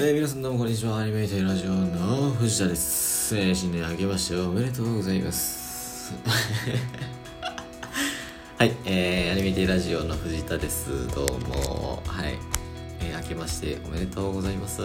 [0.00, 0.98] えー、皆さんどうもこんにちは。
[0.98, 3.36] アニメーターラジオの藤田です。
[3.36, 6.14] えー、新年明けましておめでとうございます。
[8.56, 11.08] はい、えー、アニメーターラジオの藤田です。
[11.08, 12.00] どうも。
[12.06, 12.38] はい。
[13.00, 14.82] えー、明けましておめでとうございます。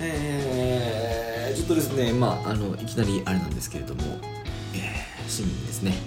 [0.00, 4.18] えー、ちょっとですね、まあ、あの、いきなりあれなんですけれども、
[4.72, 5.98] えー、新年ですね。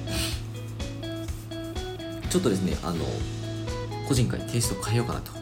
[2.31, 3.05] ちょっとですね、あの、
[4.07, 5.38] 個人会テイスト変えようかなと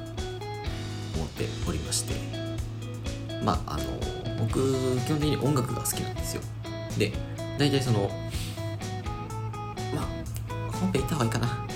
[1.18, 2.14] 思っておりまして。
[3.44, 3.84] まああの
[4.40, 4.60] 僕
[5.06, 6.42] 基本的に音楽が好きなんですよ。
[6.98, 7.12] で
[7.58, 8.10] 大体その
[9.94, 10.08] まあ
[10.72, 11.68] 本編行った方がいいかな。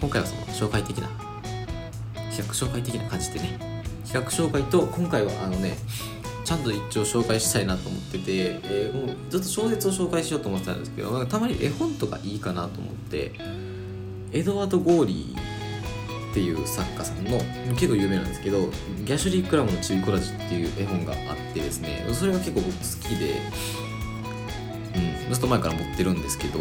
[0.00, 1.08] 今回はその紹介的な
[2.30, 3.58] 企画紹介的な感じでね。
[4.04, 5.76] 企画紹介と今回はあのね
[6.44, 8.22] ちゃんと一応紹介したいなと思ってて、
[8.64, 13.32] えーもうずっと小説を紹介しようと思ってたんですけどたまに絵本とかいいかなと思って
[14.32, 15.49] エドワード・ゴーリー
[16.30, 17.38] っていう作家さんの
[17.74, 18.68] 結構有名なんですけど
[19.04, 23.36] 「ギャシュリー・クラムのちびこらじ」っていう絵本があってですねそれが結構僕好きで、
[25.26, 26.60] うん、ずっと前から持ってるんですけど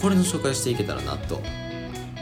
[0.00, 1.40] これの紹介していけたらなと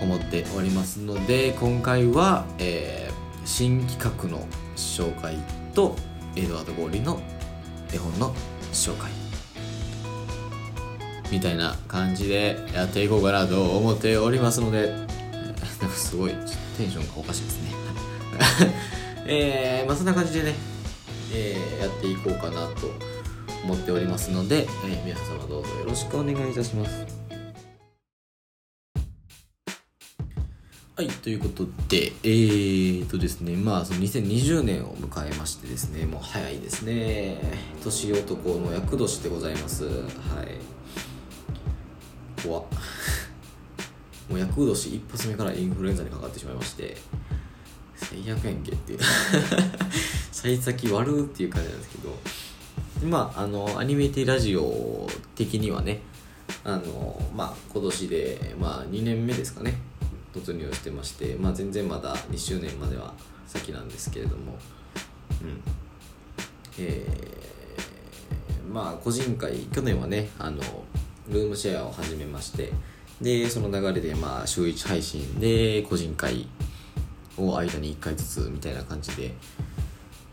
[0.01, 3.05] 思っておりますので今回は、えー
[3.45, 5.37] 新企画の紹介
[5.75, 5.97] と
[6.35, 7.21] エドワード・ゴーリーの
[7.93, 8.35] 絵本の
[8.73, 9.11] 紹介。
[11.31, 14.95] みたいな感じでやっていこうかなと思っておりますので。
[15.95, 17.71] すごいちょっとテンションがおかしいですね。
[19.27, 20.55] えー、まあそんな感じでね、
[21.33, 22.91] えーやっていこうかなと
[23.65, 27.25] 思っておりますので、えー皆様どうぞよろしくお願いいたします。
[30.97, 37.37] はい、ということで、えーとですね、まあ、その2020年を迎えましてですね、もう早いですね。
[37.83, 39.87] 年男の厄年でございます。
[39.87, 39.91] は
[40.45, 40.61] い。
[42.47, 42.65] 怖っ。
[44.29, 46.97] もう厄年一発目からインフルエンザにかかってしまいまして
[47.97, 48.99] 最悪やんけっていう。
[50.33, 53.09] 幸先悪っていう感じなんですけど。
[53.09, 56.01] まああのアニメティラジオ的にはね
[56.65, 59.81] あのまあ今年でまあ2年目ですかね。
[60.35, 63.15] 突入してましてまあ全然まだ2周年までは
[63.47, 64.59] 先なんですけれども。
[65.43, 65.61] うん。
[66.79, 67.35] えー
[68.75, 70.61] まあ個人会去年はねあの
[71.29, 72.73] ルームシェアを始めまして
[73.21, 76.47] でその流れでまあ週1配信で個人会
[77.37, 79.35] を間に1回ずつみたいな感じで、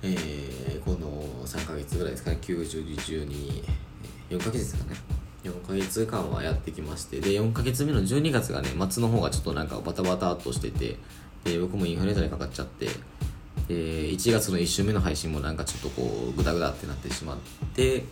[0.04, 3.64] えーこの3ヶ月ぐらいですかね9012
[4.32, 4.98] 4ヶ月ですかね。
[5.44, 10.98] 4ヶ月間はやってきましてで4ヶ月目の12月がね末の方がちょっとなんかバタバタっとしてて
[11.44, 12.86] で僕もインフルエンザにかかっちゃって
[13.68, 13.74] で
[14.12, 17.38] 1月の1週目の配信もなんかちょっとこうグダグダってなってしまっ
[17.74, 18.04] て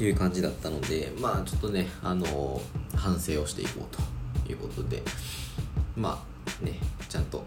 [0.00, 2.58] っていう感じだったのでまあちょっとねあの
[2.96, 5.02] 反省をしていこうということで
[5.94, 6.24] ま
[6.62, 6.72] あね
[7.06, 7.44] ちゃんと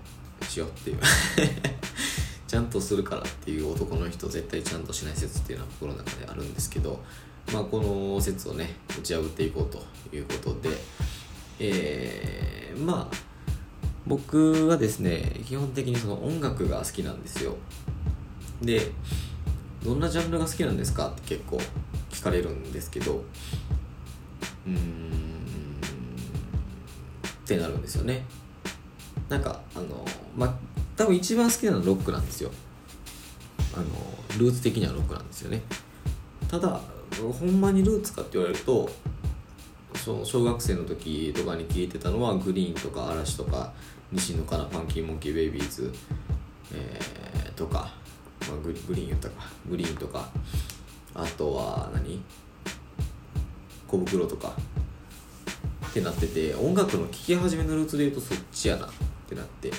[0.47, 0.99] しようっていう
[2.47, 7.03] ちゃんとするからっていう男の人絶対ちゃんとしない説っていうのは心の中であるんですけど
[7.51, 10.77] まあこの説をね打ち破っていこうということで
[11.57, 13.17] えー、まあ
[14.05, 17.55] 僕はですね基本的にその音楽が好きなんですよ。
[18.61, 18.91] で
[19.83, 21.59] どんなジャンルが好きなんですかって結構
[22.23, 24.77] 聞かれるんですけどうーん
[27.43, 28.23] ってなるんですよね。
[29.27, 30.53] なんかあのまあ
[30.95, 32.49] 多分一番好きなのはロックなんですよ。
[33.75, 33.85] あの
[34.39, 35.63] ルーツ的にはロックなんですよね。
[36.47, 36.79] ただ
[37.19, 38.89] ほんまにルーツかって言われると
[39.95, 43.73] そう小学生の時とかに聞いてたのはグリーンとか嵐とか
[44.13, 45.93] 西野カナファンキーモンキーベイビーズ、
[46.73, 47.91] えーとか、
[48.47, 50.29] まあ、ググリーン言ったかグリーンとか
[51.15, 52.21] あとは何？
[53.87, 54.53] 小袋とか。
[55.89, 58.87] ってなってて音楽の聴き始めのルーツで言うとそっちやな。
[58.87, 58.89] っ
[59.29, 59.71] てなって。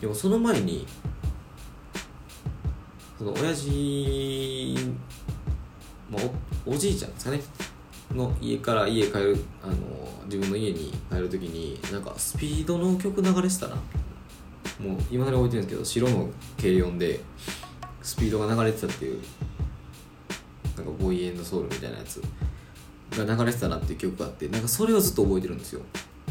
[0.00, 0.86] でもその前に
[3.18, 4.76] その親父、
[6.08, 6.22] まあ、
[6.66, 7.40] おおじいちゃんですかね。
[8.14, 9.74] の家から家帰るあの
[10.26, 13.74] 自分の家に帰る時になんかスピードの曲流れてたな。
[13.74, 16.28] もう今まで覚えてるんですけど白の
[16.60, 17.20] 軽音で
[18.02, 19.20] スピードが流れてたっていう。
[20.76, 22.22] なんかボーイエンドソウルみたいなやつ
[23.16, 25.80] が流れてたなっていう曲があってなんかそれをずっと覚えてるんですよ。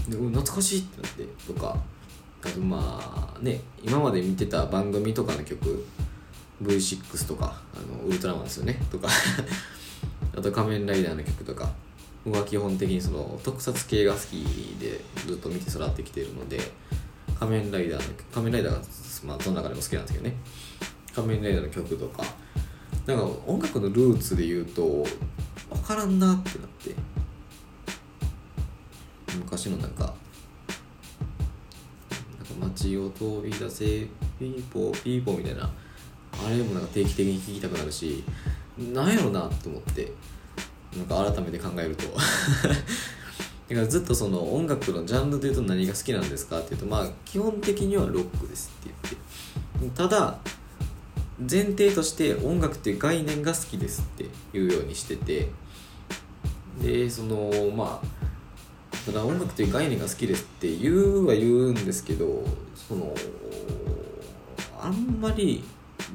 [0.10, 1.78] で懐かしいってなってとか。
[2.45, 5.86] あとまあね今まで見てた番組とかの曲
[6.62, 9.07] V6 とかあのウルトラマンですよねとか。
[10.36, 11.72] あと仮面ライダーの曲とか。
[12.25, 14.44] 僕は基本的にその特撮系が好き
[14.80, 16.57] でずっと見て育ってきてるので
[17.38, 18.81] 仮面ライダーの仮面ライダーが
[19.25, 20.36] まあどの中でも好きなんですけどね。
[21.13, 22.24] 仮面ライダーの曲とか。
[23.06, 25.06] なんか音楽のルーツで言うと
[25.70, 26.96] 分からんなってなって。
[29.36, 30.14] 昔のなんか
[32.38, 34.08] 「なんか街を飛び出せ
[34.40, 35.70] ピーポーピーポーみたいな。
[36.46, 38.24] あれもなんか定期的に聞きたくなるし
[38.94, 40.12] なんやろなと思って。
[40.96, 42.04] なんか改めて考えると。
[43.70, 48.94] だからずっとその音楽のジャンルで言うと何が好きなんですかって言うとまあ基本的にはロックですって
[49.82, 49.98] 言って。
[49.98, 50.38] ただ
[51.39, 54.25] 前提として音楽って概念が好きですって
[54.57, 55.50] いうようにしてて。
[56.81, 62.44] でそのまあただ音楽という概念が好きですって言うは言うんですけど
[62.75, 63.13] その
[64.80, 65.63] あんまり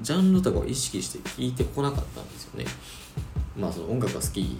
[0.03, 2.67] ジャンルとかを意識して聞いてこなかったんですよね。
[3.57, 4.59] まあその音楽が好き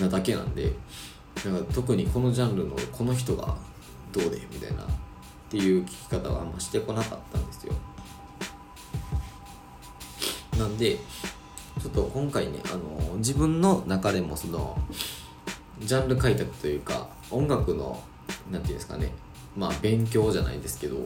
[0.00, 0.72] なだけなんで
[1.44, 3.56] なんか特にこのジャンルのこの人が
[4.12, 4.86] どうでみたいなっ
[5.48, 7.74] ていう聞き方はあんましてこなかったんですよ。
[10.58, 10.98] なんで
[11.80, 14.78] ちょっと今回ねあの自分の中でもその
[15.80, 18.00] ジャンル開拓というか音楽の
[18.50, 19.12] 何て言うんですかね
[19.56, 20.96] まあ勉強じゃないですけど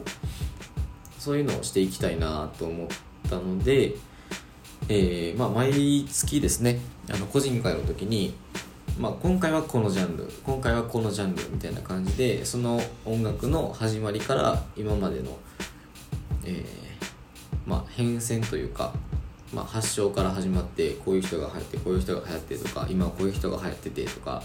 [1.17, 2.87] そういうのをしていきたいなと思っ
[3.29, 3.95] たので、
[4.87, 6.79] えー、まあ毎月ですね
[7.11, 8.35] あの個人会の時に
[8.97, 15.37] まあ、今回はこのジャンル今回はこのジャンルみたいな感じでその音楽の始まりから今までの、
[16.43, 16.65] えー、
[17.65, 18.91] まあ、変遷というか
[19.53, 24.43] まあ、発祥から始まってこういう人が流行ってこういう人が流行ってとか今はこういう人が流行っててとか。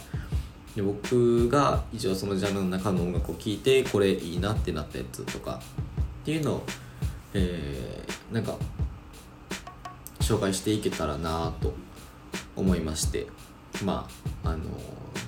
[0.75, 5.61] で僕が一応そのジャンルの中の音楽を聴いてこれいいなってなったやつとか。
[6.23, 6.63] っていうのを、
[7.35, 8.57] えー、なんか
[10.21, 11.75] 紹介していけたらなと
[12.57, 13.27] 思いまして。
[13.85, 14.09] ま
[14.45, 14.65] ああの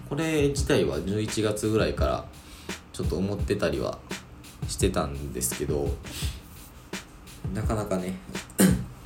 [0.08, 2.24] これ自体は11月ぐらいから
[2.92, 3.98] ちょっと思ってたりは
[4.68, 5.88] してたんですけど
[7.52, 8.14] なかなかね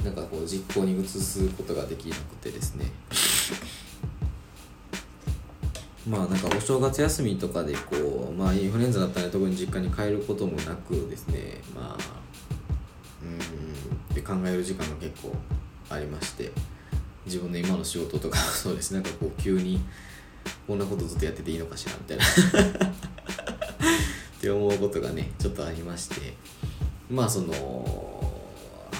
[0.04, 2.90] なんかこう実行に移すことができなくてですね。
[6.08, 11.60] まあなんかお正月休みとかでこうまあインフルエンザだったら特に実家に帰ることもなくですね。
[11.74, 12.20] まあ
[13.22, 13.36] うん
[14.12, 15.34] って考える時間が結構
[15.90, 16.50] ありまして。
[17.26, 19.80] 自分の今の仕事とか そうですなんかこう急に
[20.66, 22.24] こんなことずっとやってていいのかしらみたいな。
[22.90, 26.34] って思うことがねちょっとありまして。
[27.10, 28.29] まあその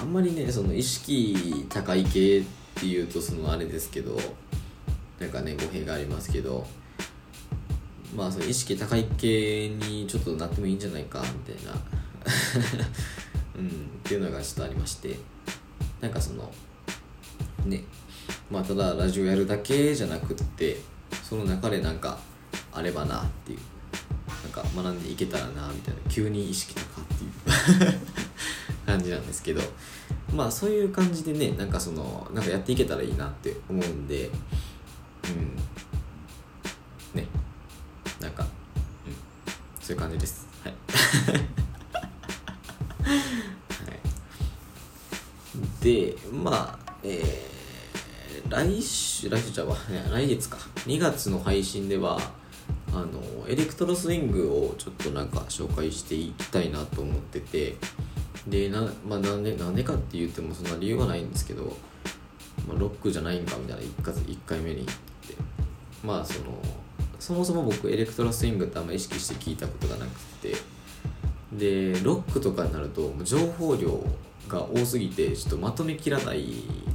[0.01, 2.43] あんまりねその意識高い系っ
[2.73, 4.17] ていうとそのあれですけど
[5.19, 6.65] なんかね語弊がありますけど
[8.15, 11.73] まあその意識高い系にちょっとなってもいいんじゃないかみたいな
[13.55, 13.71] うんっ
[14.03, 15.19] ていうのがちょっとありまして
[16.01, 16.51] なんかその
[17.65, 17.83] ね
[18.49, 20.79] まあただラジオやるだけじゃなくって
[21.23, 22.19] その中でなんか
[22.71, 23.59] あればなっていう
[24.43, 27.99] なんか学んでいけたらなみたいな急に意識高っていう。
[28.85, 29.61] 感じなんですけど
[30.33, 34.29] まあそういう感じでねなんかそのなんかやっていけたらいいなって思うんで
[35.25, 37.21] うん。
[37.21, 37.27] ね。
[38.19, 38.49] なんか、うん、
[39.79, 40.47] そういう感じです。
[40.63, 40.73] はい、
[43.03, 43.17] は
[45.81, 49.75] い、でまあえー、来週来週じゃわ、
[50.11, 50.57] 来月か。
[50.85, 52.19] 2月の配信では
[52.93, 57.77] あのエレクトロスイングをちょっとなんか紹介していきたいなと思ってて
[58.47, 61.75] でな,、まあ、なんでなんでかって言ってもそんな理由はないんですけど、
[62.67, 64.93] まあ、ロックじゃないんかみたいな 1, 1回目に言って。
[66.03, 66.57] まあその
[67.19, 70.55] そもそも僕エレクトロスイングってあんま意識して聞いたことがなくて。
[71.53, 74.01] でロックとかになると情報量
[74.47, 76.45] が多すぎてちょっとまとめきらない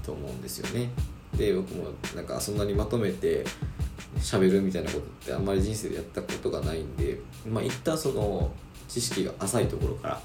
[0.02, 0.90] と思うんですよね。
[1.36, 3.44] で僕もなんかそんなにまとめて
[4.18, 8.50] 喋るみたいなことってあんまり人生でやったことがないんでまあ一旦その
[8.88, 10.20] 知識が浅いところから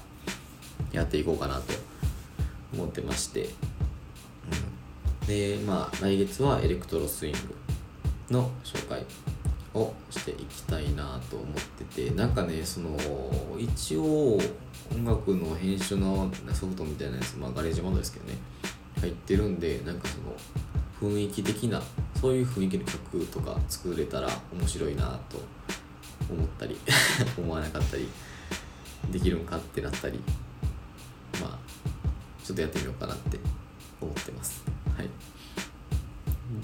[0.92, 1.72] やっていこうかなと
[2.72, 3.48] 思ってまして、
[5.22, 7.38] うん、でまあ来月はエレクトロスイング
[8.34, 9.04] の紹介
[9.74, 12.10] をしていきたいなと思ってて。
[12.10, 12.96] なんかねその
[13.58, 14.38] 一応
[14.90, 18.36] 音楽の編集のソフトみたいなやつ、まあ、ガレージモードですけどね。
[19.00, 21.82] 入ってるんでなんかその雰囲気的な
[22.20, 25.40] そういう雰囲気の曲とか作れたら面白いなと
[26.32, 26.78] 思ったり
[27.36, 28.08] 思わなかったり
[29.10, 30.20] できるんかってなったり
[32.44, 33.38] ちょっとやってみようかなって
[34.00, 34.62] 思ってます。
[34.96, 35.08] はい。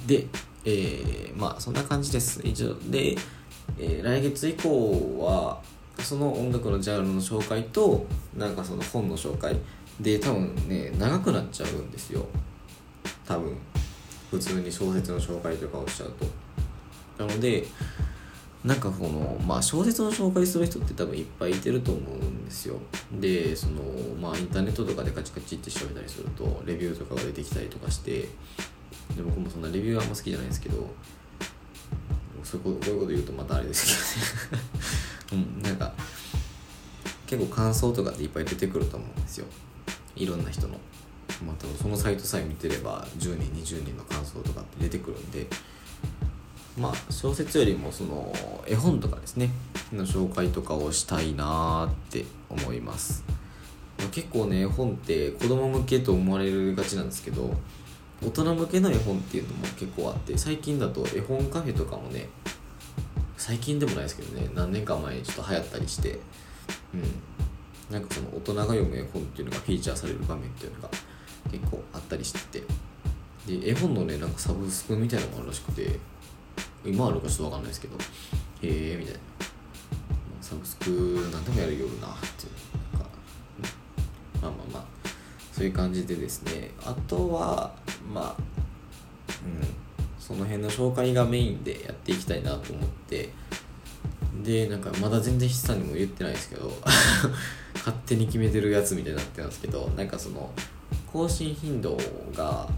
[0.07, 0.27] で
[0.65, 2.41] えー、まあそんな感じです。
[2.45, 3.17] 以上で、
[3.79, 5.61] えー、来月以降は
[6.01, 8.07] その音楽のジャンルの紹介と
[8.37, 9.57] なんかその本の紹介。
[10.01, 12.27] で多分ね長くなっちゃうんですよ。
[13.27, 13.57] 多分。
[14.31, 17.25] 普通に小説の紹介とかをしちゃうと。
[17.25, 17.65] なので
[18.65, 22.77] なんかこの、まあ、小説の紹介する人って多分いっぱいいてると思うんですよ。
[23.13, 23.83] でその
[24.21, 28.23] まあインターネットとかでカチカチって調べたりするとレビューとかが出てきたりとかして
[29.17, 30.91] で僕もそんなレビューはあんま好きじゃないですけど
[32.43, 33.87] そうこういうこと言うとまたあれです
[34.51, 34.65] けどね。
[35.59, 35.95] うんなんか
[37.27, 39.47] 結構感想とかでいっぱい出てくると思うんですよ。
[40.17, 40.81] いろんな人の。
[41.47, 45.47] またそのサイトさえ見てれば10人20人の感想とかって出てくるんで
[46.79, 48.33] まあ小説よりもその
[48.67, 49.51] 絵本とかですね
[49.93, 53.25] の紹介とかをしたいなーって思います。
[54.13, 57.53] 結構ね絵本って子供向けと思われるがちなんですけど
[58.25, 62.29] 大人向けの絵本っていうのも結構あって最近だと絵本カフェとかもね
[63.37, 66.21] 最近でもないですけどね何年か前にちょっと流行ったりして
[66.95, 67.03] うん。
[67.91, 70.91] なんかその大人が読む絵本っていうのがフィーチャーされる場面っていうのが
[71.51, 72.65] 結構あったりしてて
[73.47, 75.99] で絵本のねなんかサブスクみたいなのもあるらしくて
[76.85, 77.99] 今あるかちょっとわかんないですけどへ
[78.63, 79.21] えみたいな。
[80.41, 83.09] サブスク何でもやるよなっていうなんか
[84.41, 84.85] まあまあまあ
[85.53, 86.71] そういう感じでですね。
[86.83, 87.75] あとは
[88.13, 88.43] まあ
[89.45, 89.69] うん。
[90.19, 93.31] その辺の紹介がメインでやっていきたいなと思って。
[94.43, 96.73] でなんかまだ全然筆さんにも言ってないですけど
[97.75, 100.51] 勝手に決めてるやつみたいになってますけどなんかその
[101.13, 101.99] 更新頻度
[102.35, 102.69] が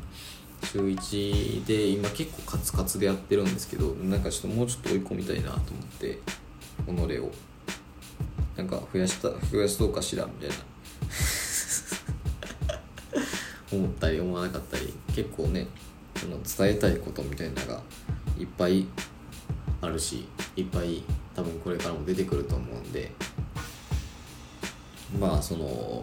[0.62, 5.62] 週1で今結構カツカツでやってるんですけどなんかちょっともうちょっと追い込みたいなと思っ
[5.98, 6.18] て
[6.86, 7.30] 己を。
[8.56, 10.56] なんか増やした増やそうかしらみたいな。
[13.72, 15.66] 思ったり思わなかったり結構ね
[16.16, 17.82] その伝えたいことみたいなのが
[18.38, 18.86] いっぱい
[19.80, 20.26] あるし
[20.56, 21.02] いっぱい
[21.34, 23.12] 多分これからも出てくると思うんで
[25.18, 26.02] まあその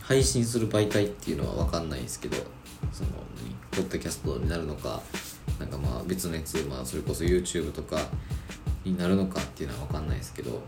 [0.00, 2.36] 配信する媒体っていうのは分かんないですけど
[2.92, 3.10] その
[3.70, 5.02] ポッドキャストになるのか
[5.58, 7.98] なんかまあ別のやつ、まあ、それこそ YouTube とか
[8.84, 10.62] になるのかっていうのは分かんないですけど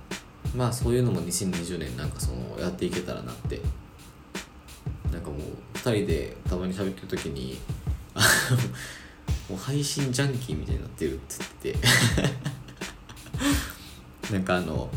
[0.57, 3.61] まあそういうのも2020年なんかそのやっていけたらなって。
[5.13, 5.41] なんかもう
[5.75, 7.59] 2人でたまに喋ってる時に
[9.49, 11.89] もう配信ジャンキーみたいになってるって言って。
[14.33, 14.91] なんかあの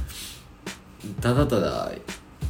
[1.22, 1.90] ただただ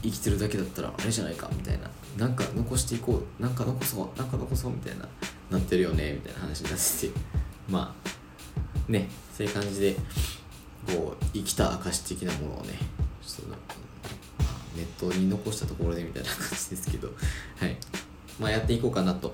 [0.02, 1.92] 生きてるだけだったらあれじゃないかみたいな。
[2.18, 5.08] なんか残していこうなんか残そうなんか残そうみたいな
[5.50, 7.14] なってるよねみたいな話になってて。
[7.70, 9.96] まあねそういう感じで
[10.88, 12.78] こう生きた証的なものをね
[13.26, 13.76] ちょっとなんか、
[14.40, 17.08] まあ、ネットに残したところでみたいな感じですけど。
[17.58, 17.78] はい。
[18.40, 19.34] まあやっていこうかなと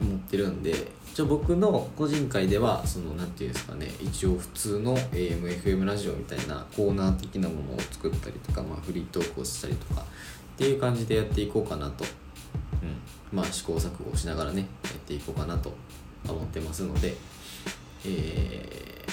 [0.00, 0.98] 思ってるんで。
[1.18, 10.04] 一応僕の個人会ではその何て言うんですかね一応普通の AMFM ラジオみたいなコーナー的なものを作ったりとか、まあ、フリートークをしたりとか
[10.58, 12.04] っていう感じでやっていこうかなと、
[12.82, 15.72] うん、まあ試行錯誤しながらねやっていこうかなと
[16.28, 17.14] 思ってますので。
[18.04, 19.04] え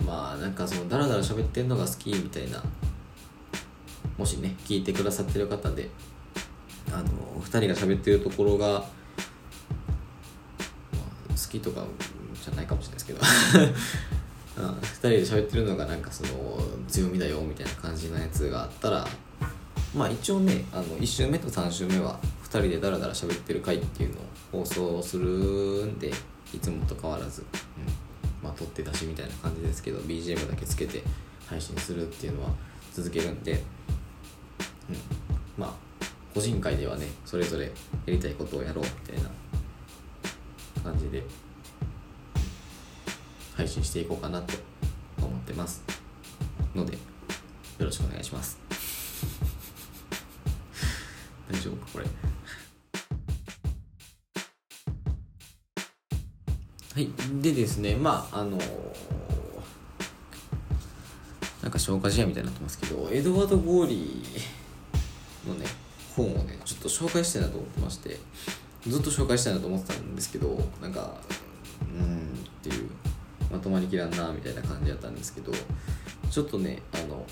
[0.00, 2.62] ー、まあなんかそのダラダラ喋ってんのが好きみたいな
[4.18, 5.88] もしね聞いてくださってる方で
[6.92, 7.08] あの
[7.40, 8.86] 2人が喋ってるところが好
[11.50, 11.84] きとか
[12.34, 13.20] じゃないかもしれないですけど。
[14.60, 19.08] 2人で喋ってるのがなんかその強みだよみたいな感じのやつがあったら
[19.94, 24.20] まあ一応ねあの1週目と3週目は2人でダラダラ喋ってる回っていうの
[24.60, 25.26] を放送する
[25.86, 26.08] んで
[26.54, 27.48] いつもと変わらず、うん、
[28.42, 31.02] まあ撮ってたしみたいな感じですけど BGM だけつけて
[31.46, 32.50] 配信するっていうのは
[32.92, 33.60] 続けるんで、うん、
[35.56, 35.74] まあ
[36.34, 37.70] 個人会ではねそれぞれや
[38.06, 39.30] りたいことをやろうみたいな
[40.82, 41.22] 感じで
[43.56, 44.54] 配信していこうかなと
[45.18, 45.82] 思ってます。
[46.74, 46.98] のでよ
[47.80, 48.59] ろしくお願いします。
[51.50, 52.04] 大丈夫これ。
[56.94, 57.42] はい。
[57.42, 58.58] でですねまああの
[61.62, 65.66] なんか消化試合みたいになってますけどエドワード・ゴーリーのね
[66.16, 68.18] 本をねちょっと紹介したいなと思ってまして
[68.86, 71.16] ずっと紹介したいなと思ってたんですけどなんか
[71.80, 72.90] うんっていう
[73.52, 75.52] まとまりきらんなみたいな感じだったんですけど
[76.30, 77.24] ちょっとねあの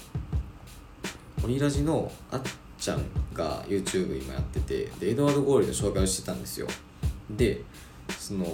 [1.45, 2.43] オリラジのあっ
[2.88, 3.04] ちゃん
[3.35, 6.66] が YouTube 今やっててでエドワード・ゴーリーの紹介をしてたんですよ。
[7.28, 7.61] で
[8.18, 8.47] その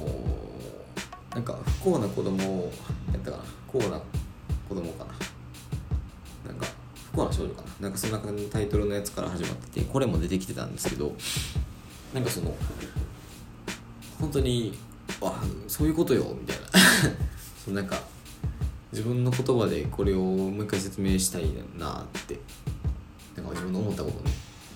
[1.30, 2.72] なんか不幸な子供を
[3.12, 4.00] やったかな不幸な
[4.68, 5.12] 子供かな。
[6.50, 6.66] なんか
[7.12, 7.68] 不幸な少女かな。
[7.82, 11.14] なんかそんな感じのタイトルのやつから始まっててこれも出てきてたんですけど
[12.12, 12.52] なんかその
[14.18, 14.76] 本当に
[15.20, 16.62] あそういうことよみたいな。
[17.64, 18.00] そのなんか
[18.90, 22.40] 自分の言葉でこれをもう一回説明したいなって。
[23.36, 24.30] なんか自分の思ったことをね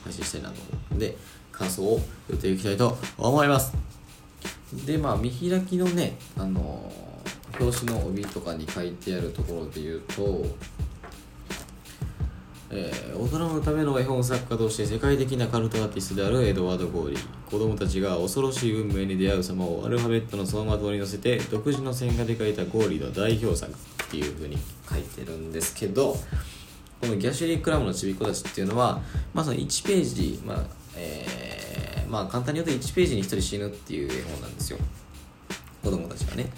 [0.05, 0.99] 配信したいなと思う。
[0.99, 1.17] で
[1.53, 3.73] 感想を言っていきたいと思います。
[4.87, 6.93] でまあ見開きのねあの
[7.59, 10.45] 表紙の帯とかに書いてあるところで言うと
[12.71, 23.77] えー、大人のための絵本作家として世界的なカルトアーティストであるエドワード・ゴーリー子供たちが恐ろしい運命に出会う様をアルファベットの走馬灯に乗せて独自の線画で描いたゴーリーの代表作っ
[24.11, 26.17] ていう風に書いてるんですけど
[27.01, 29.01] このギャシュリー・クラムのちびっ子たちっていうのは、
[29.33, 30.63] まあ、その1ページ、まあ
[30.97, 34.79] えまあ簡単に言うと1ページに1人死ぬっていう絵本なんですよ。
[35.83, 36.51] 子供たちがね。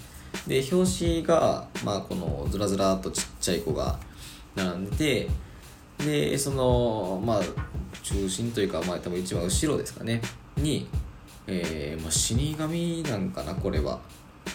[0.47, 3.99] で表紙が、まあ、このずらずらっとちっちゃい子が
[4.55, 5.27] 並んでて
[6.31, 7.41] でそのまあ
[8.01, 10.21] 中心というかまあ多分一番後ろですかね。
[10.57, 10.87] に、
[11.47, 13.99] えーまあ、死神なんかなこれは。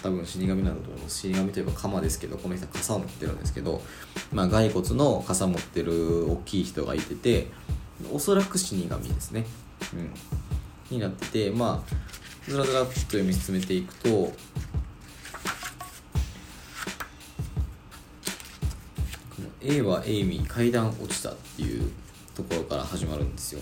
[0.03, 3.81] 多分死神なんだと思います死神といえば鎌ですけどこの人は傘を持ってるんですけど、
[4.31, 7.47] まあ、骸骨の傘持ってる大きい人がいてて
[8.11, 9.45] おそらく死神ですね、
[10.91, 14.33] うん、になっててまあずらずらっと読み進めていくとこ
[19.39, 21.91] の A はエイミー階段落ちたっていう
[22.35, 23.61] ところから始まるんですよ。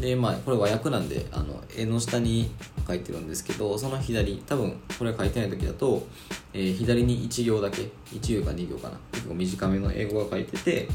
[0.00, 2.50] でまあこれ和訳なんであの絵の下に
[2.86, 6.06] 書いてるんですけどその左多分これ書いてない時だと、
[6.54, 10.88] えー、左に1行だけ1行か2行かな結構短めの英語が書いてて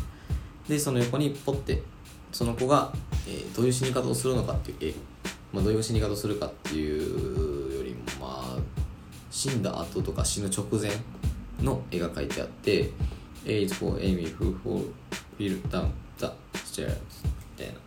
[0.67, 1.83] でその横にポッて
[2.31, 2.91] その子が、
[3.27, 4.93] えー、どういう死に方をするのかっていう絵、
[5.53, 8.57] まあ、どういう死に方をするかっていうよりもまあ
[9.29, 10.91] 死んだ後とか死ぬ直前
[11.61, 12.89] の絵が書いてあって
[13.45, 14.55] 「A is for Amy who
[15.37, 16.95] fell down the stairs」
[17.57, 17.84] みたいな。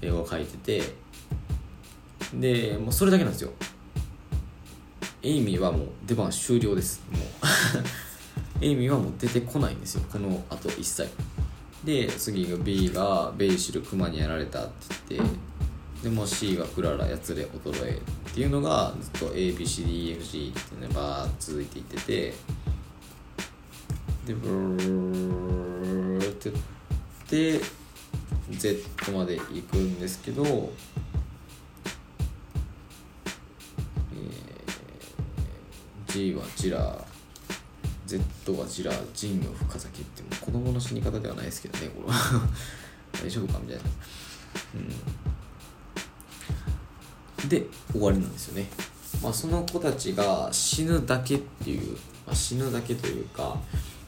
[0.00, 0.94] 絵を描いてて
[2.34, 3.52] でもうそれだけなんですよ。
[5.22, 7.02] エイミーはもう出番終了です。
[7.10, 7.22] もう。
[8.64, 10.04] エイミーはもう出てこないんですよ。
[10.10, 11.08] このあと一切。
[11.84, 15.38] で次が B がベイシルクマにやられたって言って
[16.02, 18.00] でも C がクララやつで衰え
[18.30, 22.34] っていうのがずっと ABCDEFG ってねバー続いていってて
[24.26, 26.52] でブーってっ
[27.26, 27.60] て
[28.50, 37.04] Z まで行くんですけど、えー、G はジラー
[38.06, 38.22] Z
[38.58, 42.48] はジラージンの深崎ってもう子供の死に方ではないですけどねこれは。
[43.22, 43.82] 大丈夫かみたいな、
[47.42, 48.70] うん、で終わりなんですよね。
[49.22, 51.96] まあその子たちが死ぬだけっていう、
[52.26, 53.58] まあ、死ぬだけというか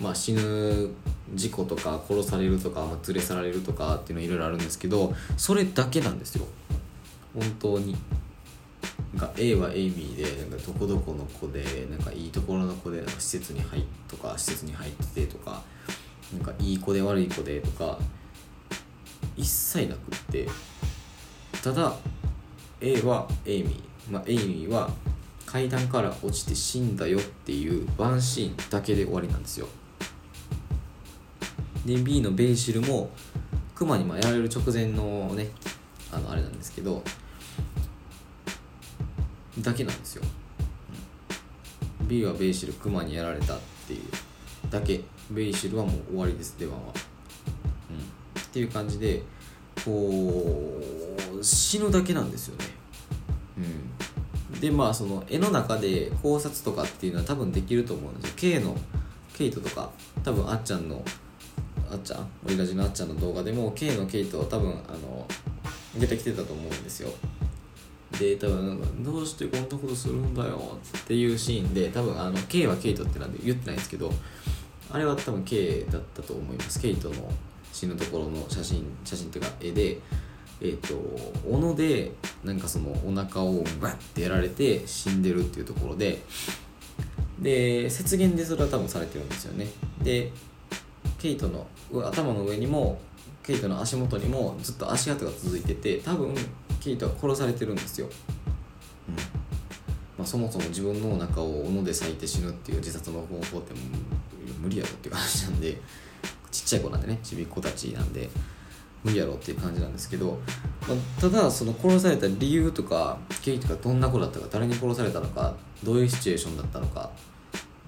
[0.01, 0.89] まあ、死ぬ
[1.35, 6.47] 事故とか殺されるとか、まあ、連れ去られるとかっていうのいろいろあるんですけどそれだけなんですよ。
[7.35, 7.97] 本当に。
[9.17, 15.63] が A はエイミーでなんかどこどこの子でなんかいいところの子でなんか施設に入っとか施設に入っててとか
[16.33, 17.99] なんかいい子で悪い子でとか
[19.37, 20.49] 一切なくって
[21.63, 21.95] ただ
[22.81, 24.91] A はエイミー、まあ、エイミーは
[25.45, 29.67] 階段から落ちて死んだよっていうワンシーンだけで終わりなんですよ。
[31.85, 33.11] で B のベイシルも
[33.75, 35.49] クマにまやられる直前のね
[36.13, 37.03] あのあれなんですけど
[39.59, 40.23] だけなんですよ、
[42.03, 44.01] B はベイシルクマにやられたっていう。
[44.71, 49.23] だけベイシルはもう終わりです出番は、うん、っていう感じで
[49.85, 50.81] こ
[51.39, 52.65] う死ぬだけなんですよね。
[54.53, 54.61] うん。
[54.61, 58.35] でまあその絵の中で考察とかっていうのは多分できると思うんですよ。
[58.37, 58.77] K の
[59.35, 59.91] ケイトとか
[60.23, 61.03] 多分あっちゃんの
[61.91, 65.27] あっちゃんオリラジのあっちゃんの動画でも K のケイトは多分あの
[65.99, 67.11] 出てきてたと思うんですよ。
[68.19, 74.13] で多分なんかどうしてこんなことするんだよっていうシーンで多分あの K はケイトってなんで言ってないんですけど
[74.93, 76.81] あれは多分 K だったと思います。
[76.81, 77.15] ケイトの
[77.73, 79.99] 死ぬところの写真写真っていうか絵で
[80.61, 80.95] えっ、ー、と
[81.49, 82.13] 斧で
[82.45, 86.21] なんかそのお腹をバッてやられて死んでるっていうところで
[87.41, 89.67] で雪原でそれは多分されてるんですよね。
[90.03, 90.33] で
[91.21, 91.67] ケイトの
[92.09, 92.99] 頭の上にも
[93.43, 96.35] ケイトの足元にもずっと足跡が続いてて多分
[96.81, 99.15] ケイトは殺されてるんですよ、うん。
[99.17, 103.75] まあ、そもそも自分のお腹を斧で裂いて死ぬっていう自殺の方法って
[104.63, 105.77] 無理やろっていう感じなんで
[106.51, 108.31] ちっちゃい子なんでねちびっ子たちなんで
[109.05, 110.39] 無理やろっていう感じなんですけど、
[110.89, 115.55] まあ、ただその殺された理由とかケイトがどんな子だったか誰に殺されたのか
[115.85, 117.11] どういうシチュエーションだったのか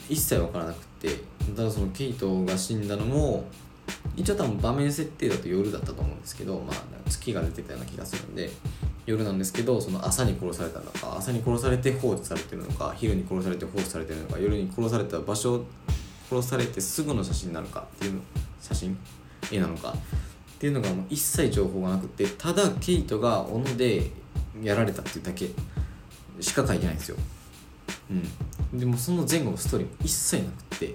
[0.09, 1.09] 一切分からなくて
[1.55, 3.45] ただそのケイトが死んだのも
[4.17, 6.77] 一応多分場面設定だと夜だったと思うんですけど、まあ、
[7.09, 8.51] 月が出てたような気がするんで
[9.07, 15.65] 夜なんですけどその朝に殺されたのか朝に殺されて放置されてるのか昼に殺されて放置されてるのか夜に殺された場所
[16.31, 18.21] 殺されてすぐの写真なのかっていう
[18.61, 18.97] 写真
[19.51, 19.95] 絵なのかっ
[20.59, 24.11] ていうのがもう一切情報がなくてただケイトが斧で
[24.63, 25.49] やられたっていうだけ
[26.41, 27.17] しか書いてないんですよ。
[28.11, 28.79] うん。
[28.79, 30.95] でもその前後のストーリーも一切なくて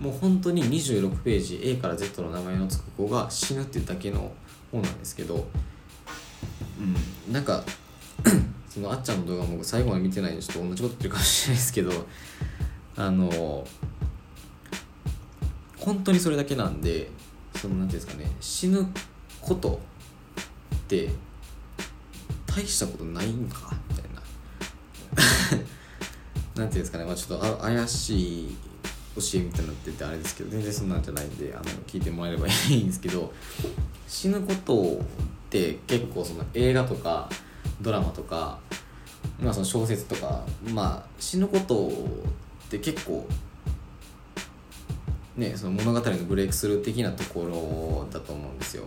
[0.00, 4.32] もう本当に26ページ A から Z の名前の付く子が死ぬっていうだけの
[4.72, 5.46] 本なんですけど
[7.26, 7.32] うん。
[7.32, 7.62] なんか
[8.68, 11.92] そのあっちゃんの動画も最後まで見てないんでちょっと同じこと言ってるかもしれないですけど
[12.96, 13.66] あの
[15.76, 17.10] 本当にそれだけなんで
[17.56, 18.86] その何ていうんですかね死ぬ
[19.40, 19.80] こと
[20.74, 21.10] って
[22.46, 23.74] 大したことないんか
[26.60, 28.56] なんていうんですかね、まあ、ちょっと怪しい
[29.16, 33.32] 教えみたいになっててあれですけど全然そんなんじゃないんであの聞いてもらえればいいんですけど
[34.06, 35.06] 死ぬことっ
[35.48, 37.30] て結構その映画とか
[37.80, 38.58] ドラマとか、
[39.40, 41.90] まあ、その小説とか、まあ、死ぬことっ
[42.68, 43.26] て結構
[45.36, 48.84] ねその物語のブレイクスルー的なところだと思うんですよ。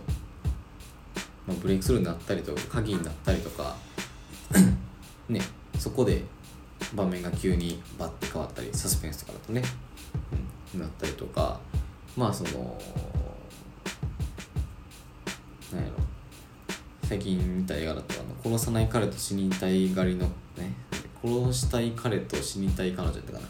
[1.46, 3.76] まあ、ブレイクスルーになったりとか鍵になったりとか
[5.28, 5.40] ね
[5.78, 6.22] そこで
[6.94, 9.62] 場面が急にバッて変わったりサスペンスとかだとね、
[10.74, 11.60] うん、なったりとか
[12.16, 12.78] まあその
[15.72, 15.96] なんやろ
[17.04, 20.26] 最近見た映画だとあの「殺さない彼と死にたい狩りの」
[20.58, 20.74] ね
[21.22, 23.46] 殺したい彼と死にたい彼女ってかな。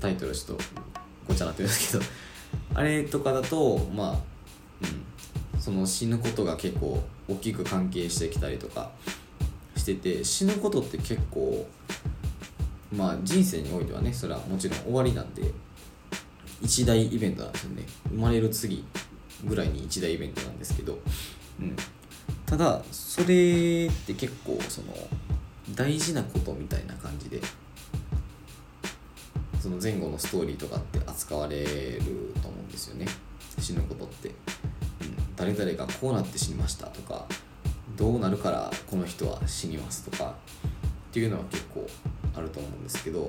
[0.00, 0.64] タイトルちょっと
[1.26, 2.10] ごちゃなってるんですけど
[2.74, 4.10] あれとかだとまあ
[4.82, 8.90] うんその死ぬことが結構大きく関係してきたりとか
[9.76, 11.66] してて死ぬことって結構
[12.92, 15.52] まあ人生においてはねそれはもちろん終わりなんで
[16.62, 17.82] 一大イベントなんですよね。
[18.10, 18.84] 生まれる次
[19.44, 20.98] ぐらいに一大イベントなんですけど、
[21.60, 21.76] うん、
[22.46, 24.88] ただそれって結構その
[25.74, 27.40] 大事なことみたいな感じで
[29.60, 32.00] その前後のストーリーとかって扱われる
[32.42, 33.06] と思うんですよね。
[33.60, 34.34] 死ぬことって、うん、
[35.36, 37.26] 誰々がこうなって死にましたとか
[37.96, 40.34] どうなるからこの人は死にますとか
[41.10, 41.86] っていうのは結構
[42.88, 43.28] ですけど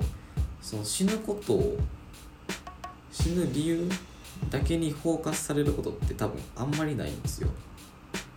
[0.60, 1.76] その死ぬことを
[3.12, 3.88] 死ぬ理由
[4.50, 7.48] だけにフォーカスされることって多分あんまりないんですよ、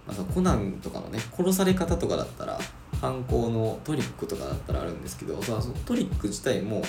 [0.05, 2.59] まあ、コナンとかのね殺され方とかだったら
[2.99, 6.81] 犯行のトリックとかだったらあるんですけどそのトリック自体も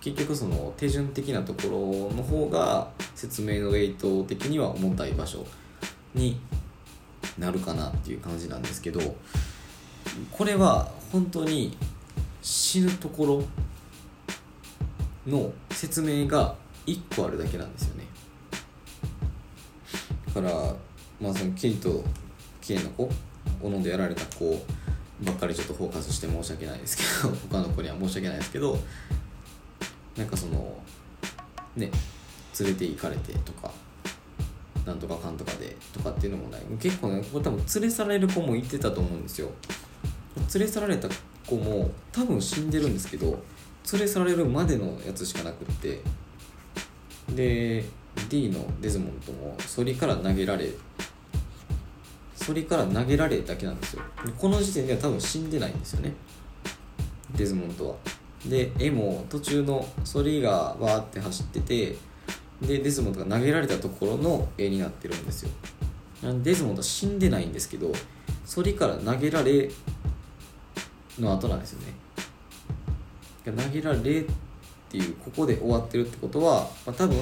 [0.00, 5.44] 結局その手順的なところの方が説明のウェイト的には重たい場所
[6.14, 6.38] に
[7.38, 9.00] なるかなっていう感じなんですけど
[10.30, 11.76] これは本当に
[12.46, 13.42] 死ぬところ
[15.26, 16.54] の説明が
[16.86, 18.04] 1個あるだけなんですよね。
[20.32, 20.52] だから
[21.20, 22.04] まあそのキリと
[22.60, 23.10] キレの子
[23.60, 24.64] おのでやられた子
[25.24, 28.78] ばっかりちょっとフォーカスして申し訳ないですけど 他の子には申し訳ないですけど
[30.16, 30.78] なんかその
[31.74, 31.90] ね
[32.60, 33.72] 連れて行かれてとか
[34.84, 36.62] なんとかかんとかでとかっていうのもない。
[36.78, 39.50] 結構ねこれ多分連れ去られる子も言ってたと思うんですよ。
[40.54, 41.08] 連れ去られた
[41.46, 43.42] 子も多分死んでるんですけど
[43.92, 46.00] 連れ去られるまでのやつしかなくって。
[47.34, 47.84] で
[48.28, 50.70] D のデズモンドも反りから投げられ
[52.46, 54.02] 反りから投げられだけなんですよ。
[54.38, 56.12] この時点では多分死んでないんですよね。
[57.36, 57.96] デズモンドは。
[58.46, 61.96] で絵も途中の反りがわーって走ってて
[62.62, 65.50] でデズモンドが投げられたところの絵になってるんですよ。
[66.42, 67.92] デズモンドは死んでないんですけど
[68.54, 69.70] 反りから投げられ
[71.18, 71.94] の後なんですよね。
[73.44, 74.24] 投げられっ
[74.88, 77.16] ていうここで終わってるってことは、まあ、多分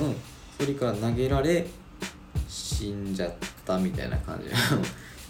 [0.59, 1.67] 反りから投げられ
[2.49, 4.49] 死んじゃったみたいな感じ。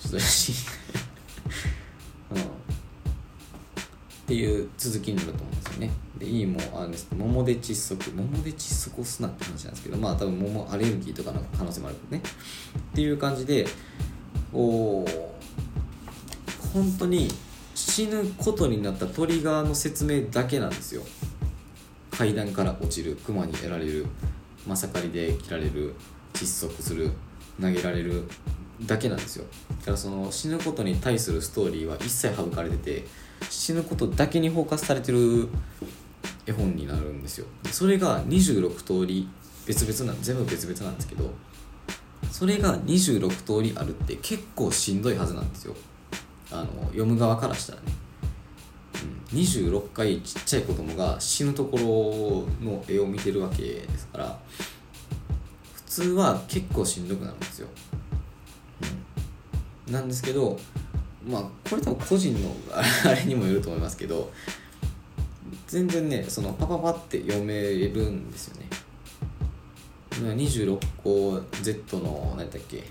[0.00, 0.52] ちょっとし、
[2.30, 2.42] うん、っ
[4.26, 5.90] ていう続きになると思うんですよね。
[6.18, 7.08] でいいもあれです。
[7.16, 8.10] 桃で窒息。
[8.10, 12.30] 桃で窒息をすなって話なんですけどまあ多分桃アレルギーとかの可能性もあるけどね。
[12.92, 13.66] っていう感じで
[14.52, 15.04] お
[16.72, 17.28] 本当に
[17.74, 21.02] 死ぬことになったトリガーの説明だけなんですよ。
[22.10, 24.06] 階段から落ちる熊に得られる
[24.66, 25.94] まさかりで切られる
[26.32, 27.10] 窒息する
[27.60, 28.24] 投げられる
[28.86, 29.44] だけなんですよ。
[29.80, 33.04] だからその死ぬことに対するストーリーは一切省かれてて
[33.50, 35.48] 死ぬことだけにフォーカスされてる
[36.46, 37.46] 絵本になるんですよ。
[37.70, 39.28] それが26通り
[39.66, 41.30] 別々なん全部別々なんですけど
[42.30, 45.74] それが26通りあるって結構しんどいはずなんですよ。
[46.50, 47.84] あの読む側からしたらね、
[49.32, 54.38] うん、26回ちっちゃい子供が死ぬところの絵を見てるわけですから
[55.74, 57.68] 普通は結構しんどくなるんですよ、
[59.86, 60.58] うん、なんですけど
[61.26, 64.32] まあこれ多分個人の あれにもよると思いますけど
[65.66, 68.64] 全然ねそのパパパって読めるんですよね。
[70.22, 72.84] 26個 Z の何だっけ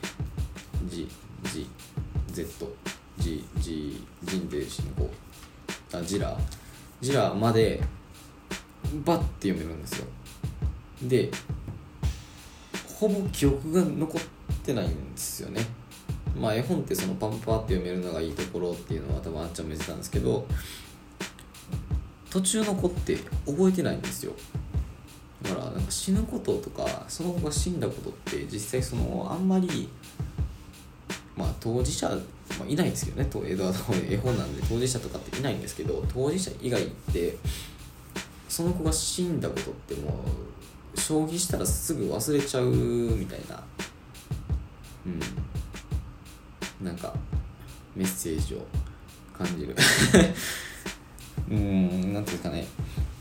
[0.89, 1.65] ?GGZ
[3.17, 5.09] G Z G G ジンで進行
[5.93, 6.37] あジラ。
[7.01, 7.81] ジラまで
[9.05, 10.07] バッて読めるんですよ。
[11.03, 11.29] で
[12.99, 14.21] ほぼ記憶が残っ
[14.63, 15.65] てないんですよね。
[16.39, 20.47] まあ絵本ってそのパンパって読めるのがいいところっていうのは多分あっちゃんも言ってたんですけど
[22.29, 24.33] 途中の子って覚えてないんですよ。
[25.41, 29.89] だからなんか死ぬこととかその子が死んだことって実際そのあんまり
[31.35, 32.17] まあ当事者、
[32.59, 37.37] まあ、いないんですけどねとエドワード・絵本なんで当事者とかっていないんですけど当事者以外って
[38.47, 40.23] その子が死んだことっても
[40.95, 43.63] う将棋したらすぐ忘れちゃうみたいな。
[45.05, 46.85] うん。
[46.85, 47.13] なんか
[47.95, 48.65] メッセージを
[49.35, 49.75] 感じる。
[51.49, 52.67] うんなんていうかね。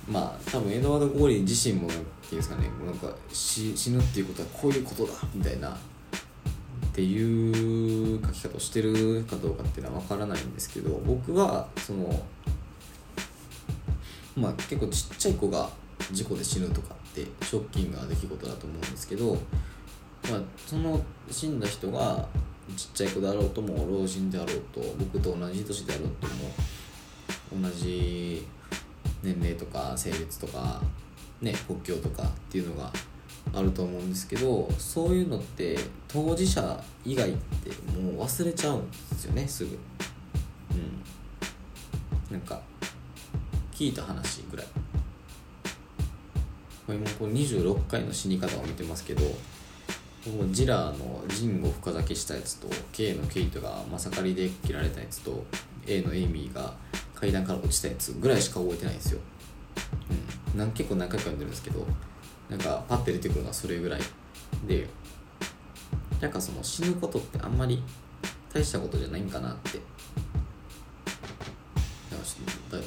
[0.08, 1.98] まあ多分エドワード・ゴーリー自身もってい
[2.32, 5.76] うんですかねなんか死ぬっていうことはこういうことだみたいな
[6.92, 12.22] っていう書き方をしてるかどうかっていうのは分からないんですけど僕はその
[14.36, 15.70] まあ結構ちっちゃい子が
[16.10, 19.32] 事故で死ぬとかってショッキングな出来事だと思うんですけど、
[20.30, 22.28] まあ、その死んだ人が
[22.76, 26.26] ちっちゃい子であろうとも老人であろうと僕と同じ年であろうと
[27.54, 28.46] も同じ
[29.22, 30.82] 年齢とか性別とか
[31.40, 32.92] ね国境とかっていうのが
[33.52, 35.78] あると思うんですけどそういうのって
[36.08, 39.70] 当事者以外ってもう忘れちゃうんですよねすぐ。
[39.70, 42.32] うん。
[42.32, 42.60] なんか
[43.72, 44.66] 聞いた話ぐらい。
[46.86, 49.22] これもこれ26回の死に方を見てますけど
[50.50, 55.44] ジラーのジンを深酒したやつと K のケイトがまさかりで切られたやつと
[55.86, 56.74] A のエイミーが
[57.14, 59.20] 階段から落ちたやつぐらいしか覚えてないんですよ、
[60.52, 61.86] うん、なん結構何回か読んでるんですけど
[62.52, 64.00] なんかパッて出てくるのはそれぐらい
[64.66, 64.86] で
[66.20, 67.82] なんかその死ぬことってあんまり
[68.52, 69.80] 大したことじゃないんかなって。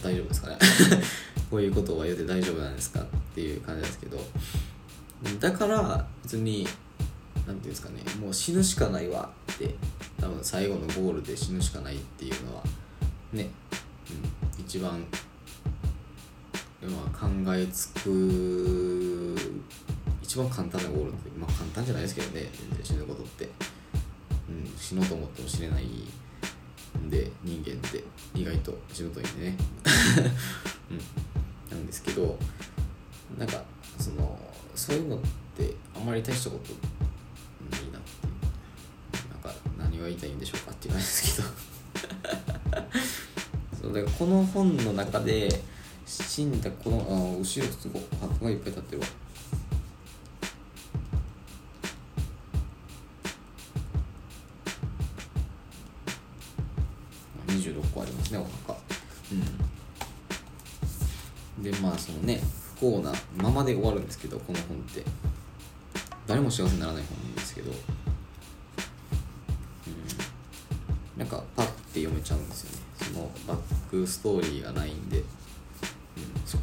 [0.03, 0.57] 大丈夫ですかね。
[1.49, 4.19] こういうことは言うて大丈夫なんですかっていう感じなんですけど。
[5.39, 6.67] だから別に
[7.45, 8.01] 何ていうんですかね。
[8.19, 9.73] もう死ぬしかないわって
[10.19, 12.63] 多分最後のゴールで死ぬしかないっていうのは
[13.33, 13.49] ね、
[14.57, 15.03] うん、一番、
[16.87, 19.35] まあ、考えつく
[20.21, 23.45] 一番簡単なゴールってまあ簡単じゃないですけどね全然死ぬことって、
[24.49, 28.03] うん、死のうと思っても死ねないんで人間って。
[28.35, 29.57] 意外と死ぬといいんでね、
[30.91, 30.93] う
[31.73, 32.37] ん、なんですけど
[33.37, 33.63] なんか
[33.97, 34.37] その
[34.75, 35.19] そういうのっ
[35.57, 36.73] てあんまり大したこと
[37.71, 39.31] ないなっていう。
[39.31, 41.47] なんか何が言いたいんでしょうかっていう感じですけど。
[43.81, 45.63] そうだからこの本の中で
[46.05, 47.01] 死んだこのあ
[47.37, 49.07] 後ろすごい箱がいっぱい立ってるわ。
[57.47, 58.79] 26個ありますねお墓
[61.57, 61.63] うん。
[61.63, 62.41] でまあそのね
[62.75, 65.03] 不幸なままで終わるんですけどこの本って。
[66.27, 67.77] 誰も幸せにならない本なんですけど、うん、
[71.19, 72.79] なんかパッて読めちゃうんですよね。
[72.95, 73.57] そのバッ
[73.91, 75.23] クストーリーがないんで、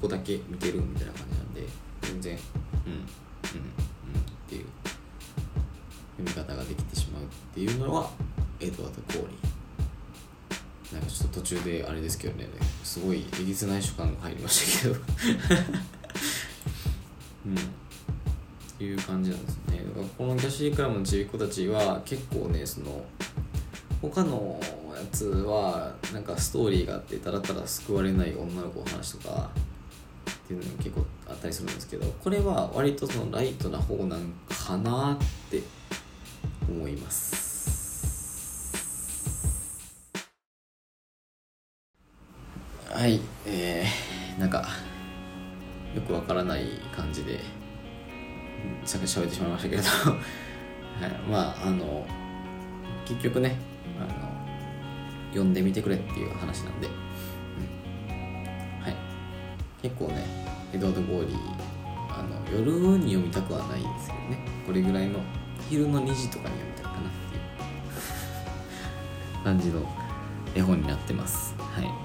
[0.02, 1.62] こだけ見てるみたいな感じなんで
[2.02, 2.38] 全然
[2.86, 3.04] うんうんうんっ
[4.48, 4.66] ていう
[6.18, 8.10] 読み方ができてしまうっていうのは
[8.60, 12.48] エドワード・コーリーなんかちょっと途中であれですけどね
[12.82, 15.00] すごいえげつない主観が入りましたけど。
[17.46, 17.54] うん。
[17.56, 17.58] っ
[18.78, 19.78] ていう感じなんですね。
[19.78, 23.04] だからこのキャシークラブのちびっ子たちは結構ねその
[24.00, 24.60] 他の
[24.94, 29.50] やつはなんかストーリーがあってただただ救われない女の子の話とか
[30.52, 35.62] ていうのが結構あったりするんですけどこれは割とそのライトな方なんかなって
[36.68, 37.52] 思います。
[42.90, 44.68] はいえー、なんか
[45.94, 47.40] よくわからない感じで
[48.84, 52.06] さっき喋ってしまいましたけど はい、まああの
[53.06, 53.56] 結局ね
[53.98, 54.08] あの
[55.30, 58.96] 読んでみてくれっていう話なんで、うん、はい
[59.80, 60.41] 結構ね
[60.72, 61.38] エドワード・ゴーリー
[62.08, 64.38] あの夜に読みたくはないですけどね。
[64.66, 65.18] これぐらいの
[65.68, 67.38] 昼の2時とかに読みたいかなってい
[69.40, 69.44] う。
[69.44, 69.86] 感じの
[70.54, 71.54] 絵本になってます。
[71.58, 72.02] はい。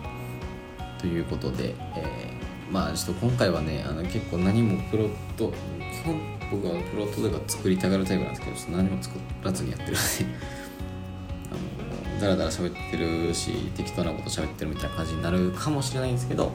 [0.99, 9.99] ということで、えー、まあちょっと今回はねあの結構何もプロット基本僕はプロットとか作りたがるタイプなんですけどちょっと何も作らずにやってるんで
[11.51, 16.51] あのだらだら喋ってるし適当なこと喋ってるみたいな感じになるかもしれないんですけど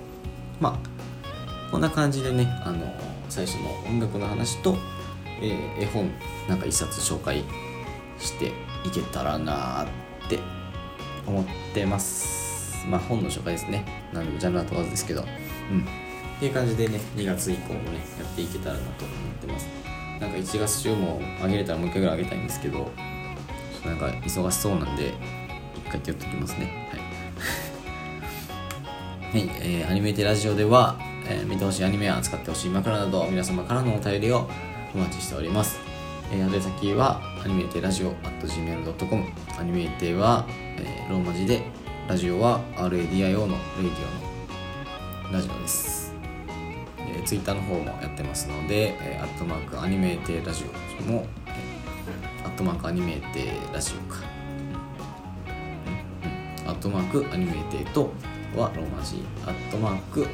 [0.60, 0.91] まあ
[1.72, 2.94] こんな感じでねあの
[3.30, 4.76] 最初の音楽の話と、
[5.40, 6.10] えー、絵本
[6.46, 7.44] なんか一冊紹介
[8.18, 8.52] して
[8.84, 10.38] いけたらなって
[11.26, 12.86] 思ってます。
[12.86, 13.86] まあ本の紹介ですね。
[14.12, 15.22] なんでジャンルは問わずですけど。
[15.22, 15.26] うん。
[15.80, 15.84] っ
[16.40, 19.66] ていう感じでね2月以降もねやっていけたらなと思ってます。
[20.20, 22.90] なんか1月中もあげれたらもう一回ぐらいあげたいんですけど
[23.84, 25.14] なんか忙しそうなんで
[25.74, 26.88] 一回やっておきますね。
[29.32, 34.48] はい、 はいえー、アニメテラジオでは、えー、見てほしいアニメや使ってほしい枕など皆様からのお便りを
[34.94, 35.78] お待ちしております、
[36.32, 39.24] えー、宛先はアニメーテラジオ at gmail.com
[39.58, 41.62] アニメーテは、えーローマ字で
[42.08, 43.46] ラジオは RADIO のレディ
[45.26, 46.14] オのラジオです、
[46.98, 50.64] えー、ツイッターの方もやってますので、えーアットマークアニメーテラジ
[51.00, 51.82] オも、えー
[52.44, 54.20] アットマークアニメーテラジオか。
[56.66, 58.12] アットマークアニメーテと
[58.56, 59.22] はローマ字。
[59.46, 60.26] アットマーク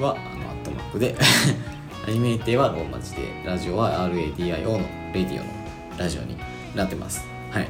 [0.00, 1.14] はあのアットマークで。
[2.06, 4.78] アニメーテはローマ字でラジオは RADIO の
[5.14, 5.44] レディオの
[5.96, 6.36] ラジオに
[6.74, 7.24] なってます。
[7.50, 7.68] はい。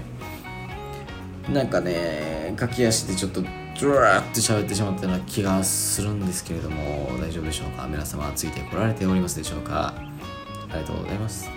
[1.52, 3.42] なんかね駆け足でちょっと
[3.80, 7.86] ドラーって喋ってしまったような気がするんですけれども大丈夫でしょうか？
[7.88, 9.94] 皆様ついてこられておりますでしょうか？
[9.96, 11.48] ありがとうございます。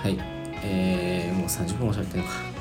[0.00, 0.16] はい。
[0.64, 2.51] えー、もう30分も喋ってるのか。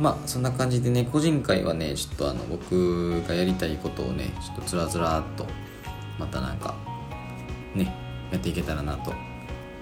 [0.00, 5.46] まあそんな感じでね個人会はねちょっとあの僕がやりたいことをねちょっとつらつらっと
[6.18, 6.74] またなんか
[7.74, 7.92] ね
[8.30, 9.12] やっていけたらなと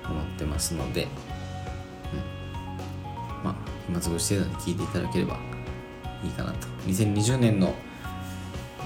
[0.05, 1.09] 思ってますので、うん、
[3.45, 3.55] まあ
[3.87, 5.39] 暇つぶし程度に聞いていただければ
[6.25, 6.69] いいかなと。
[6.87, 7.75] 2020年の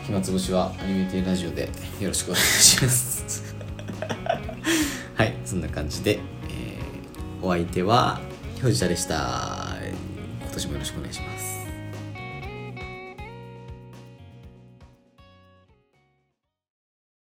[0.05, 1.69] 暇つぶしはアニメティラジオで
[2.01, 3.55] よろしくお願いします。
[5.15, 6.87] はいそんな感じで、えー
[7.43, 8.19] お相手は
[8.57, 9.66] 表示者でした。
[10.57, 11.36] 今年もよろしくお願いします。